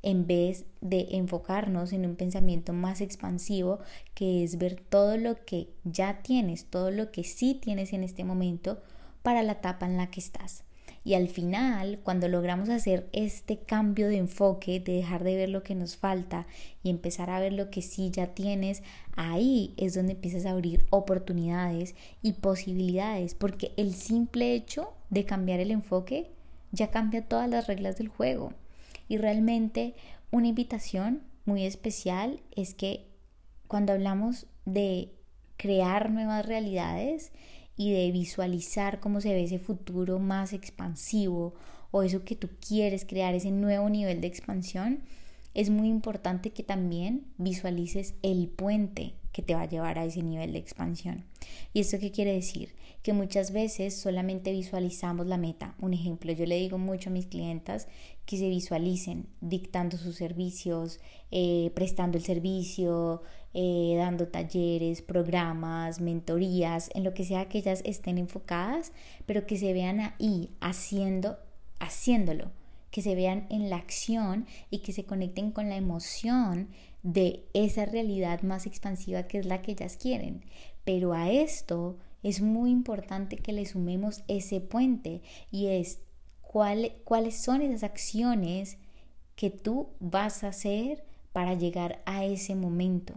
en 0.02 0.26
vez 0.26 0.64
de 0.81 1.09
enfocarnos 1.11 1.93
en 1.93 2.07
un 2.07 2.17
pensamiento 2.17 2.73
más 2.73 3.00
expansivo 3.00 3.81
que 4.14 4.45
es 4.45 4.59
ver 4.59 4.81
todo 4.88 5.17
lo 5.17 5.45
que 5.45 5.69
ya 5.85 6.23
tienes, 6.23 6.67
todo 6.67 6.90
lo 6.90 7.11
que 7.11 7.25
sí 7.25 7.55
tienes 7.55 7.93
en 7.93 8.05
este 8.05 8.25
momento 8.25 8.81
para 9.23 9.43
la 9.43 9.52
etapa 9.52 9.87
en 9.87 9.97
la 9.97 10.11
que 10.11 10.21
estás. 10.21 10.64
Y 11.05 11.14
al 11.14 11.28
final, 11.28 12.00
cuando 12.02 12.28
logramos 12.28 12.69
hacer 12.69 13.09
este 13.12 13.59
cambio 13.59 14.09
de 14.09 14.19
enfoque, 14.19 14.81
de 14.81 14.93
dejar 14.95 15.25
de 15.25 15.37
ver 15.37 15.49
lo 15.49 15.62
que 15.62 15.75
nos 15.75 15.97
falta 15.97 16.47
y 16.83 16.90
empezar 16.90 17.31
a 17.31 17.40
ver 17.40 17.52
lo 17.52 17.71
que 17.71 17.83
sí 17.83 18.11
ya 18.11 18.35
tienes, 18.35 18.83
ahí 19.17 19.73
es 19.78 19.95
donde 19.95 20.12
empiezas 20.12 20.45
a 20.45 20.50
abrir 20.50 20.85
oportunidades 20.90 21.95
y 22.21 22.35
posibilidades, 22.35 23.35
porque 23.35 23.73
el 23.76 23.95
simple 23.95 24.55
hecho 24.55 24.93
de 25.09 25.25
cambiar 25.25 25.61
el 25.61 25.71
enfoque 25.71 26.31
ya 26.73 26.90
cambia 26.90 27.26
todas 27.26 27.49
las 27.49 27.67
reglas 27.67 27.97
del 27.97 28.09
juego. 28.09 28.52
Y 29.08 29.16
realmente 29.16 29.94
una 30.30 30.48
invitación 30.48 31.22
muy 31.44 31.64
especial 31.64 32.40
es 32.54 32.74
que 32.74 33.08
cuando 33.66 33.92
hablamos 33.92 34.46
de 34.64 35.12
crear 35.56 36.10
nuevas 36.10 36.46
realidades 36.46 37.32
y 37.76 37.92
de 37.92 38.10
visualizar 38.12 39.00
cómo 39.00 39.20
se 39.20 39.32
ve 39.32 39.44
ese 39.44 39.58
futuro 39.58 40.18
más 40.18 40.52
expansivo 40.52 41.54
o 41.90 42.02
eso 42.02 42.24
que 42.24 42.36
tú 42.36 42.50
quieres 42.66 43.04
crear, 43.04 43.34
ese 43.34 43.50
nuevo 43.50 43.88
nivel 43.88 44.20
de 44.20 44.26
expansión, 44.26 45.00
es 45.54 45.70
muy 45.70 45.88
importante 45.88 46.50
que 46.50 46.62
también 46.62 47.26
visualices 47.38 48.14
el 48.22 48.48
puente 48.48 49.14
que 49.32 49.42
te 49.42 49.54
va 49.54 49.62
a 49.62 49.68
llevar 49.68 49.98
a 49.98 50.04
ese 50.04 50.22
nivel 50.22 50.52
de 50.52 50.58
expansión. 50.58 51.24
¿Y 51.72 51.80
esto 51.80 51.98
qué 51.98 52.10
quiere 52.10 52.34
decir? 52.34 52.74
Que 53.08 53.14
muchas 53.14 53.52
veces 53.52 53.96
solamente 53.96 54.52
visualizamos 54.52 55.26
la 55.26 55.38
meta. 55.38 55.74
Un 55.80 55.94
ejemplo, 55.94 56.30
yo 56.30 56.44
le 56.44 56.58
digo 56.58 56.76
mucho 56.76 57.08
a 57.08 57.12
mis 57.14 57.24
clientas 57.24 57.88
que 58.26 58.36
se 58.36 58.50
visualicen 58.50 59.24
dictando 59.40 59.96
sus 59.96 60.16
servicios, 60.16 61.00
eh, 61.30 61.72
prestando 61.74 62.18
el 62.18 62.24
servicio, 62.24 63.22
eh, 63.54 63.94
dando 63.96 64.28
talleres, 64.28 65.00
programas, 65.00 66.02
mentorías, 66.02 66.90
en 66.92 67.02
lo 67.02 67.14
que 67.14 67.24
sea 67.24 67.48
que 67.48 67.56
ellas 67.56 67.80
estén 67.86 68.18
enfocadas, 68.18 68.92
pero 69.24 69.46
que 69.46 69.56
se 69.56 69.72
vean 69.72 70.00
ahí 70.00 70.50
haciendo, 70.60 71.38
haciéndolo 71.78 72.50
que 72.90 73.00
se 73.00 73.14
vean 73.14 73.46
en 73.48 73.70
la 73.70 73.76
acción 73.76 74.46
y 74.68 74.80
que 74.80 74.92
se 74.92 75.04
conecten 75.04 75.50
con 75.50 75.70
la 75.70 75.76
emoción 75.76 76.68
de 77.02 77.46
esa 77.54 77.86
realidad 77.86 78.42
más 78.42 78.66
expansiva 78.66 79.22
que 79.22 79.38
es 79.38 79.46
la 79.46 79.62
que 79.62 79.72
ellas 79.72 79.96
quieren. 79.96 80.44
Pero 80.84 81.14
a 81.14 81.30
esto 81.30 81.96
es 82.22 82.40
muy 82.40 82.70
importante 82.70 83.37
que 83.37 83.52
le 83.52 83.66
sumemos 83.66 84.22
ese 84.28 84.60
puente 84.60 85.22
y 85.50 85.66
es 85.66 86.00
cuáles 86.40 87.37
son 87.37 87.62
esas 87.62 87.82
acciones 87.82 88.78
que 89.37 89.50
tú 89.50 89.90
vas 90.00 90.42
a 90.42 90.48
hacer 90.48 91.04
para 91.32 91.54
llegar 91.54 92.02
a 92.06 92.25
ese 92.25 92.54
momento. 92.54 93.14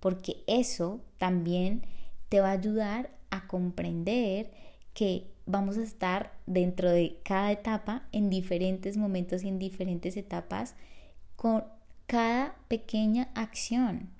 Porque 0.00 0.42
eso 0.46 1.00
también 1.18 1.82
te 2.28 2.40
va 2.40 2.48
a 2.48 2.52
ayudar 2.52 3.10
a 3.30 3.46
comprender 3.46 4.50
que 4.94 5.30
vamos 5.46 5.78
a 5.78 5.82
estar 5.82 6.32
dentro 6.46 6.90
de 6.90 7.20
cada 7.24 7.52
etapa 7.52 8.08
en 8.12 8.30
diferentes 8.30 8.96
momentos 8.96 9.44
y 9.44 9.48
en 9.48 9.58
diferentes 9.58 10.16
etapas 10.16 10.74
con 11.36 11.64
cada 12.06 12.56
pequeña 12.68 13.30
acción. 13.34 14.10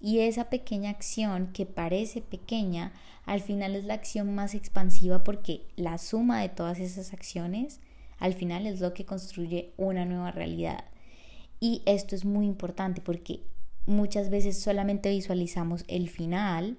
Y 0.00 0.20
esa 0.20 0.48
pequeña 0.48 0.90
acción 0.90 1.52
que 1.52 1.66
parece 1.66 2.22
pequeña, 2.22 2.92
al 3.24 3.40
final 3.40 3.74
es 3.74 3.84
la 3.84 3.94
acción 3.94 4.34
más 4.34 4.54
expansiva 4.54 5.24
porque 5.24 5.66
la 5.76 5.98
suma 5.98 6.40
de 6.40 6.48
todas 6.48 6.78
esas 6.78 7.12
acciones, 7.12 7.80
al 8.18 8.34
final 8.34 8.66
es 8.66 8.80
lo 8.80 8.94
que 8.94 9.04
construye 9.04 9.72
una 9.76 10.04
nueva 10.04 10.30
realidad. 10.30 10.84
Y 11.60 11.82
esto 11.86 12.14
es 12.14 12.24
muy 12.24 12.46
importante 12.46 13.00
porque 13.00 13.42
muchas 13.86 14.30
veces 14.30 14.60
solamente 14.60 15.10
visualizamos 15.10 15.84
el 15.88 16.08
final, 16.08 16.78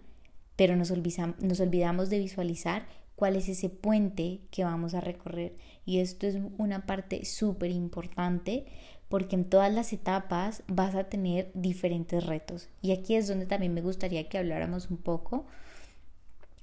pero 0.56 0.76
nos, 0.78 0.92
nos 0.92 1.60
olvidamos 1.60 2.10
de 2.10 2.20
visualizar 2.20 2.88
cuál 3.16 3.36
es 3.36 3.50
ese 3.50 3.68
puente 3.68 4.40
que 4.50 4.64
vamos 4.64 4.94
a 4.94 5.02
recorrer. 5.02 5.56
Y 5.86 6.00
esto 6.00 6.26
es 6.26 6.38
una 6.58 6.86
parte 6.86 7.26
súper 7.26 7.72
importante 7.72 8.66
porque 9.10 9.36
en 9.36 9.46
todas 9.46 9.74
las 9.74 9.92
etapas 9.92 10.64
vas 10.68 10.96
a 10.96 11.06
tener 11.06 11.52
diferentes 11.54 12.26
retos. 12.26 12.70
Y 12.82 12.92
aquí 12.92 13.16
es 13.16 13.28
donde 13.28 13.48
también 13.48 13.74
me 13.74 13.82
gustaría 13.82 14.30
que 14.30 14.38
habláramos 14.38 14.90
un 14.90 14.98
poco 14.98 15.46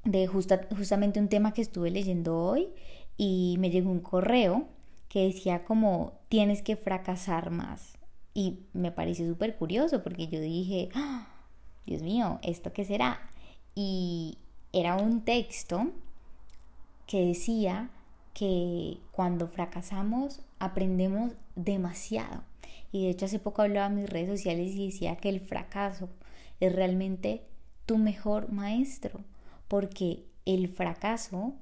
de 0.04 0.28
justamente 0.28 1.18
un 1.18 1.28
tema 1.28 1.52
que 1.52 1.62
estuve 1.62 1.90
leyendo 1.90 2.38
hoy 2.38 2.68
y 3.16 3.56
me 3.58 3.70
llegó 3.70 3.90
un 3.90 4.00
correo 4.00 4.68
que 5.08 5.24
decía 5.24 5.64
como 5.64 6.12
tienes 6.28 6.62
que 6.62 6.76
fracasar 6.76 7.50
más. 7.50 7.98
Y 8.32 8.60
me 8.72 8.92
pareció 8.92 9.26
súper 9.26 9.56
curioso 9.56 10.02
porque 10.02 10.28
yo 10.28 10.40
dije, 10.40 10.90
¡Ah! 10.94 11.26
Dios 11.86 12.02
mío, 12.02 12.38
¿esto 12.42 12.72
qué 12.72 12.84
será? 12.84 13.20
Y 13.74 14.38
era 14.72 14.96
un 14.96 15.24
texto 15.24 15.90
que 17.06 17.24
decía 17.24 17.90
que 18.34 18.98
cuando 19.12 19.48
fracasamos 19.48 20.40
aprendemos 20.58 21.32
demasiado. 21.54 22.42
Y 22.92 23.04
de 23.04 23.10
hecho 23.10 23.26
hace 23.26 23.38
poco 23.38 23.62
hablaba 23.62 23.86
en 23.86 23.96
mis 23.96 24.10
redes 24.10 24.28
sociales 24.28 24.74
y 24.74 24.86
decía 24.86 25.16
que 25.16 25.28
el 25.28 25.40
fracaso 25.40 26.08
es 26.60 26.74
realmente 26.74 27.42
tu 27.84 27.98
mejor 27.98 28.52
maestro, 28.52 29.20
porque 29.68 30.24
el 30.44 30.68
fracaso 30.68 31.54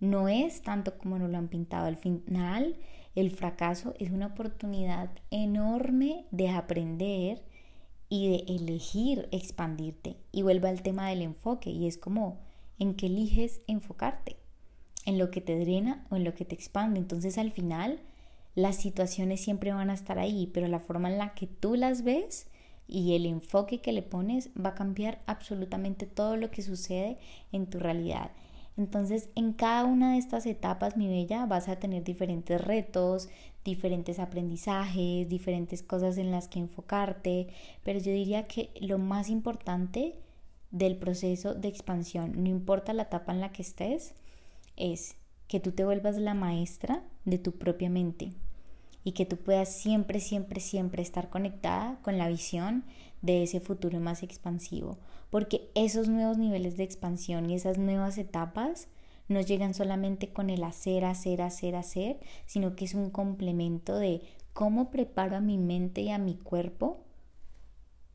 no 0.00 0.28
es 0.28 0.62
tanto 0.62 0.98
como 0.98 1.18
nos 1.18 1.30
lo 1.30 1.38
han 1.38 1.48
pintado. 1.48 1.86
Al 1.86 1.96
final, 1.96 2.76
el 3.14 3.30
fracaso 3.30 3.94
es 3.98 4.10
una 4.10 4.26
oportunidad 4.26 5.10
enorme 5.30 6.26
de 6.30 6.50
aprender 6.50 7.42
y 8.08 8.28
de 8.30 8.54
elegir 8.54 9.28
expandirte. 9.32 10.16
Y 10.32 10.42
vuelve 10.42 10.68
al 10.68 10.82
tema 10.82 11.08
del 11.08 11.22
enfoque 11.22 11.70
y 11.70 11.86
es 11.86 11.96
como 11.96 12.38
en 12.78 12.94
qué 12.94 13.06
eliges 13.06 13.62
enfocarte 13.66 14.36
en 15.06 15.18
lo 15.18 15.30
que 15.30 15.40
te 15.40 15.58
drena 15.58 16.04
o 16.10 16.16
en 16.16 16.24
lo 16.24 16.34
que 16.34 16.44
te 16.44 16.54
expande. 16.54 17.00
Entonces 17.00 17.38
al 17.38 17.52
final 17.52 18.00
las 18.56 18.76
situaciones 18.76 19.42
siempre 19.42 19.72
van 19.72 19.90
a 19.90 19.94
estar 19.94 20.18
ahí, 20.18 20.50
pero 20.52 20.66
la 20.66 20.80
forma 20.80 21.10
en 21.12 21.18
la 21.18 21.34
que 21.34 21.46
tú 21.46 21.76
las 21.76 22.02
ves 22.02 22.48
y 22.88 23.14
el 23.14 23.26
enfoque 23.26 23.82
que 23.82 23.92
le 23.92 24.00
pones 24.00 24.48
va 24.58 24.70
a 24.70 24.74
cambiar 24.74 25.20
absolutamente 25.26 26.06
todo 26.06 26.36
lo 26.36 26.50
que 26.50 26.62
sucede 26.62 27.18
en 27.52 27.66
tu 27.66 27.78
realidad. 27.78 28.30
Entonces, 28.78 29.28
en 29.34 29.52
cada 29.52 29.84
una 29.84 30.12
de 30.12 30.18
estas 30.18 30.46
etapas, 30.46 30.96
mi 30.96 31.06
bella, 31.06 31.44
vas 31.44 31.68
a 31.68 31.76
tener 31.76 32.02
diferentes 32.02 32.58
retos, 32.58 33.28
diferentes 33.62 34.18
aprendizajes, 34.18 35.28
diferentes 35.28 35.82
cosas 35.82 36.16
en 36.16 36.30
las 36.30 36.48
que 36.48 36.58
enfocarte, 36.58 37.48
pero 37.84 37.98
yo 37.98 38.10
diría 38.10 38.46
que 38.46 38.70
lo 38.80 38.96
más 38.96 39.28
importante 39.28 40.14
del 40.70 40.96
proceso 40.96 41.54
de 41.54 41.68
expansión, 41.68 42.42
no 42.42 42.48
importa 42.48 42.94
la 42.94 43.04
etapa 43.04 43.32
en 43.32 43.40
la 43.40 43.52
que 43.52 43.62
estés, 43.62 44.14
es 44.76 45.16
que 45.46 45.60
tú 45.60 45.72
te 45.72 45.84
vuelvas 45.84 46.16
la 46.16 46.32
maestra 46.32 47.04
de 47.26 47.38
tu 47.38 47.52
propia 47.52 47.90
mente 47.90 48.32
y 49.06 49.12
que 49.12 49.24
tú 49.24 49.36
puedas 49.36 49.72
siempre, 49.72 50.18
siempre, 50.18 50.60
siempre 50.60 51.00
estar 51.00 51.30
conectada 51.30 52.00
con 52.02 52.18
la 52.18 52.26
visión 52.26 52.82
de 53.22 53.44
ese 53.44 53.60
futuro 53.60 54.00
más 54.00 54.24
expansivo, 54.24 54.98
porque 55.30 55.70
esos 55.76 56.08
nuevos 56.08 56.38
niveles 56.38 56.76
de 56.76 56.82
expansión 56.82 57.48
y 57.48 57.54
esas 57.54 57.78
nuevas 57.78 58.18
etapas 58.18 58.88
no 59.28 59.40
llegan 59.40 59.74
solamente 59.74 60.32
con 60.32 60.50
el 60.50 60.64
hacer, 60.64 61.04
hacer, 61.04 61.40
hacer, 61.40 61.76
hacer, 61.76 62.18
sino 62.46 62.74
que 62.74 62.84
es 62.84 62.94
un 62.94 63.10
complemento 63.10 63.96
de 63.96 64.22
cómo 64.52 64.90
preparo 64.90 65.36
a 65.36 65.40
mi 65.40 65.56
mente 65.56 66.00
y 66.00 66.10
a 66.10 66.18
mi 66.18 66.34
cuerpo 66.34 66.98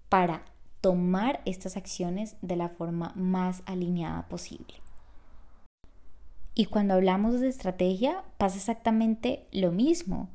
para 0.09 0.43
tomar 0.81 1.39
estas 1.45 1.77
acciones 1.77 2.35
de 2.41 2.57
la 2.57 2.67
forma 2.67 3.13
más 3.15 3.63
alineada 3.65 4.27
posible. 4.27 4.73
Y 6.53 6.65
cuando 6.65 6.95
hablamos 6.95 7.39
de 7.39 7.47
estrategia 7.47 8.25
pasa 8.37 8.57
exactamente 8.57 9.47
lo 9.53 9.71
mismo. 9.71 10.27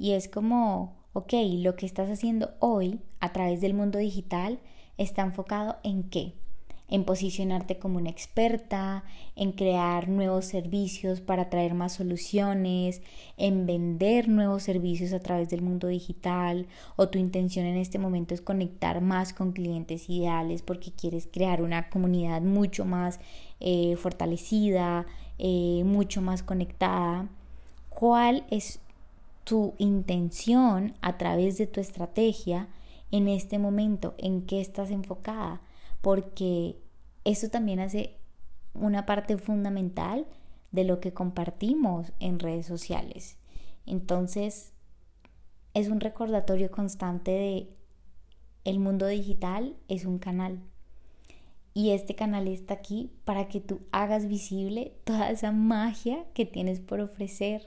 Y 0.00 0.12
es 0.12 0.28
como, 0.28 0.96
ok, 1.12 1.34
lo 1.58 1.76
que 1.76 1.84
estás 1.84 2.08
haciendo 2.08 2.54
hoy 2.58 3.00
a 3.20 3.34
través 3.34 3.60
del 3.60 3.74
mundo 3.74 3.98
digital 3.98 4.58
está 4.96 5.20
enfocado 5.20 5.76
en 5.84 6.04
qué? 6.04 6.32
En 6.88 7.04
posicionarte 7.04 7.78
como 7.78 7.98
una 7.98 8.08
experta, 8.08 9.04
en 9.36 9.52
crear 9.52 10.08
nuevos 10.08 10.46
servicios 10.46 11.20
para 11.20 11.50
traer 11.50 11.74
más 11.74 11.92
soluciones, 11.92 13.02
en 13.36 13.66
vender 13.66 14.30
nuevos 14.30 14.62
servicios 14.62 15.12
a 15.12 15.20
través 15.20 15.50
del 15.50 15.60
mundo 15.60 15.88
digital, 15.88 16.66
o 16.96 17.10
tu 17.10 17.18
intención 17.18 17.66
en 17.66 17.76
este 17.76 17.98
momento 17.98 18.32
es 18.32 18.40
conectar 18.40 19.02
más 19.02 19.34
con 19.34 19.52
clientes 19.52 20.08
ideales 20.08 20.62
porque 20.62 20.92
quieres 20.92 21.28
crear 21.30 21.60
una 21.60 21.90
comunidad 21.90 22.40
mucho 22.40 22.86
más 22.86 23.20
eh, 23.60 23.96
fortalecida, 23.96 25.04
eh, 25.36 25.82
mucho 25.84 26.22
más 26.22 26.42
conectada. 26.42 27.28
¿Cuál 27.90 28.46
es 28.50 28.80
tu 29.50 29.74
intención 29.78 30.94
a 31.00 31.18
través 31.18 31.58
de 31.58 31.66
tu 31.66 31.80
estrategia 31.80 32.68
en 33.10 33.26
este 33.26 33.58
momento? 33.58 34.14
¿En 34.16 34.46
qué 34.46 34.60
estás 34.60 34.92
enfocada? 34.92 35.60
Porque 36.02 36.80
eso 37.24 37.48
también 37.48 37.80
hace 37.80 38.16
una 38.74 39.06
parte 39.06 39.38
fundamental 39.38 40.28
de 40.70 40.84
lo 40.84 41.00
que 41.00 41.12
compartimos 41.12 42.12
en 42.20 42.38
redes 42.38 42.64
sociales. 42.64 43.38
Entonces, 43.86 44.72
es 45.74 45.88
un 45.88 45.98
recordatorio 45.98 46.70
constante 46.70 47.32
de 47.32 47.70
el 48.62 48.78
mundo 48.78 49.08
digital 49.08 49.74
es 49.88 50.04
un 50.04 50.20
canal 50.20 50.60
y 51.74 51.90
este 51.90 52.14
canal 52.14 52.46
está 52.46 52.74
aquí 52.74 53.10
para 53.24 53.48
que 53.48 53.60
tú 53.60 53.80
hagas 53.90 54.28
visible 54.28 54.94
toda 55.02 55.28
esa 55.28 55.50
magia 55.50 56.24
que 56.34 56.46
tienes 56.46 56.78
por 56.78 57.00
ofrecer, 57.00 57.66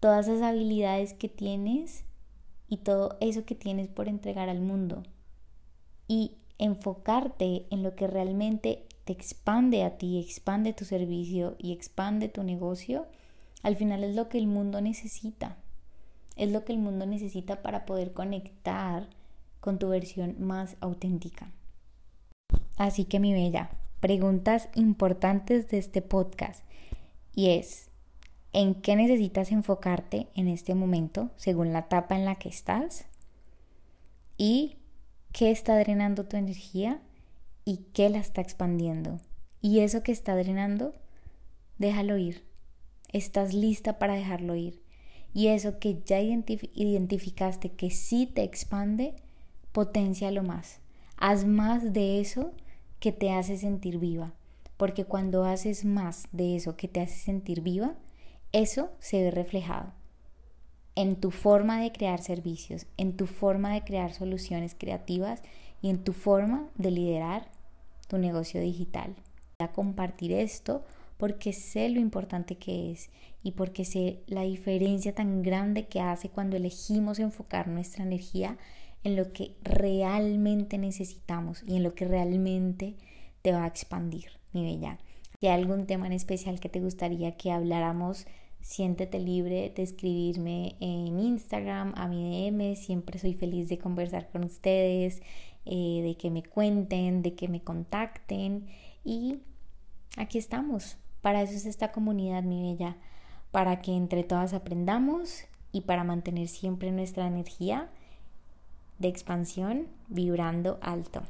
todas 0.00 0.28
esas 0.28 0.42
habilidades 0.42 1.14
que 1.14 1.28
tienes 1.28 2.04
y 2.68 2.78
todo 2.78 3.16
eso 3.20 3.44
que 3.44 3.54
tienes 3.54 3.88
por 3.88 4.08
entregar 4.08 4.48
al 4.48 4.60
mundo. 4.60 5.02
Y 6.08 6.36
enfocarte 6.58 7.66
en 7.70 7.82
lo 7.82 7.94
que 7.94 8.06
realmente 8.06 8.86
te 9.04 9.12
expande 9.12 9.84
a 9.84 9.98
ti, 9.98 10.18
expande 10.18 10.72
tu 10.72 10.84
servicio 10.84 11.56
y 11.58 11.72
expande 11.72 12.28
tu 12.28 12.42
negocio, 12.42 13.06
al 13.62 13.76
final 13.76 14.04
es 14.04 14.14
lo 14.14 14.28
que 14.28 14.38
el 14.38 14.46
mundo 14.46 14.80
necesita. 14.80 15.56
Es 16.36 16.52
lo 16.52 16.64
que 16.64 16.72
el 16.72 16.78
mundo 16.78 17.06
necesita 17.06 17.62
para 17.62 17.86
poder 17.86 18.12
conectar 18.12 19.08
con 19.60 19.78
tu 19.78 19.88
versión 19.88 20.36
más 20.38 20.76
auténtica. 20.80 21.50
Así 22.76 23.04
que 23.04 23.20
mi 23.20 23.32
bella, 23.32 23.70
preguntas 24.00 24.68
importantes 24.74 25.68
de 25.68 25.78
este 25.78 26.02
podcast 26.02 26.62
y 27.34 27.50
es, 27.50 27.90
¿en 28.56 28.74
qué 28.74 28.96
necesitas 28.96 29.52
enfocarte 29.52 30.28
en 30.34 30.48
este 30.48 30.74
momento 30.74 31.28
según 31.36 31.74
la 31.74 31.80
etapa 31.80 32.16
en 32.16 32.24
la 32.24 32.36
que 32.36 32.48
estás? 32.48 33.04
¿Y 34.38 34.78
qué 35.32 35.50
está 35.50 35.78
drenando 35.78 36.24
tu 36.24 36.38
energía 36.38 37.02
y 37.66 37.84
qué 37.92 38.08
la 38.08 38.16
está 38.16 38.40
expandiendo? 38.40 39.20
Y 39.60 39.80
eso 39.80 40.02
que 40.02 40.10
está 40.10 40.34
drenando, 40.34 40.94
déjalo 41.76 42.16
ir. 42.16 42.46
Estás 43.12 43.52
lista 43.52 43.98
para 43.98 44.14
dejarlo 44.14 44.54
ir. 44.54 44.80
Y 45.34 45.48
eso 45.48 45.78
que 45.78 46.00
ya 46.06 46.18
identificaste 46.22 47.72
que 47.72 47.90
sí 47.90 48.24
te 48.24 48.42
expande, 48.42 49.16
potencialo 49.72 50.42
más. 50.42 50.80
Haz 51.18 51.44
más 51.44 51.92
de 51.92 52.20
eso 52.20 52.52
que 53.00 53.12
te 53.12 53.32
hace 53.32 53.58
sentir 53.58 53.98
viva. 53.98 54.32
Porque 54.78 55.04
cuando 55.04 55.44
haces 55.44 55.84
más 55.84 56.24
de 56.32 56.56
eso 56.56 56.78
que 56.78 56.88
te 56.88 57.02
hace 57.02 57.16
sentir 57.16 57.60
viva, 57.60 57.96
eso 58.52 58.90
se 59.00 59.22
ve 59.22 59.30
reflejado 59.30 59.92
en 60.96 61.16
tu 61.16 61.30
forma 61.30 61.80
de 61.80 61.92
crear 61.92 62.20
servicios, 62.22 62.86
en 62.96 63.16
tu 63.16 63.26
forma 63.26 63.74
de 63.74 63.84
crear 63.84 64.14
soluciones 64.14 64.74
creativas 64.74 65.42
y 65.82 65.90
en 65.90 66.02
tu 66.02 66.12
forma 66.12 66.68
de 66.74 66.90
liderar 66.90 67.50
tu 68.08 68.18
negocio 68.18 68.60
digital. 68.60 69.14
Voy 69.58 69.68
a 69.68 69.72
compartir 69.72 70.32
esto 70.32 70.84
porque 71.18 71.52
sé 71.52 71.90
lo 71.90 72.00
importante 72.00 72.56
que 72.56 72.90
es 72.90 73.10
y 73.42 73.52
porque 73.52 73.84
sé 73.84 74.22
la 74.26 74.42
diferencia 74.42 75.14
tan 75.14 75.42
grande 75.42 75.86
que 75.86 76.00
hace 76.00 76.30
cuando 76.30 76.56
elegimos 76.56 77.18
enfocar 77.18 77.68
nuestra 77.68 78.02
energía 78.02 78.56
en 79.04 79.16
lo 79.16 79.32
que 79.32 79.54
realmente 79.62 80.78
necesitamos 80.78 81.62
y 81.66 81.76
en 81.76 81.82
lo 81.82 81.94
que 81.94 82.06
realmente 82.06 82.96
te 83.42 83.52
va 83.52 83.64
a 83.64 83.68
expandir, 83.68 84.30
mi 84.52 84.64
bella. 84.64 84.98
Hay 85.42 85.48
algún 85.48 85.86
tema 85.86 86.06
en 86.06 86.12
especial 86.12 86.60
que 86.60 86.68
te 86.68 86.80
gustaría 86.80 87.36
que 87.36 87.52
habláramos, 87.52 88.26
siéntete 88.62 89.18
libre 89.20 89.70
de 89.74 89.82
escribirme 89.82 90.76
en 90.80 91.18
Instagram, 91.18 91.92
a 91.96 92.08
mi 92.08 92.50
DM. 92.50 92.74
Siempre 92.74 93.18
soy 93.18 93.34
feliz 93.34 93.68
de 93.68 93.78
conversar 93.78 94.28
con 94.30 94.44
ustedes, 94.44 95.20
eh, 95.66 96.00
de 96.02 96.16
que 96.16 96.30
me 96.30 96.42
cuenten, 96.42 97.22
de 97.22 97.34
que 97.34 97.48
me 97.48 97.60
contacten. 97.60 98.66
Y 99.04 99.40
aquí 100.16 100.38
estamos. 100.38 100.96
Para 101.20 101.42
eso 101.42 101.52
es 101.52 101.66
esta 101.66 101.92
comunidad, 101.92 102.42
mi 102.42 102.62
bella. 102.62 102.96
Para 103.50 103.82
que 103.82 103.94
entre 103.94 104.24
todas 104.24 104.54
aprendamos 104.54 105.44
y 105.70 105.82
para 105.82 106.02
mantener 106.02 106.48
siempre 106.48 106.92
nuestra 106.92 107.26
energía 107.26 107.90
de 108.98 109.08
expansión 109.08 109.86
vibrando 110.08 110.78
alto. 110.80 111.22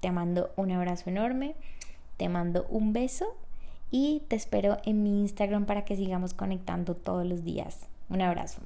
Te 0.00 0.10
mando 0.10 0.52
un 0.56 0.70
abrazo 0.70 1.08
enorme, 1.08 1.54
te 2.18 2.28
mando 2.28 2.66
un 2.68 2.92
beso 2.92 3.34
y 3.96 4.22
te 4.26 4.34
espero 4.34 4.78
en 4.84 5.04
mi 5.04 5.20
Instagram 5.20 5.66
para 5.66 5.84
que 5.84 5.94
sigamos 5.94 6.34
conectando 6.34 6.96
todos 6.96 7.24
los 7.24 7.44
días. 7.44 7.86
Un 8.08 8.22
abrazo. 8.22 8.60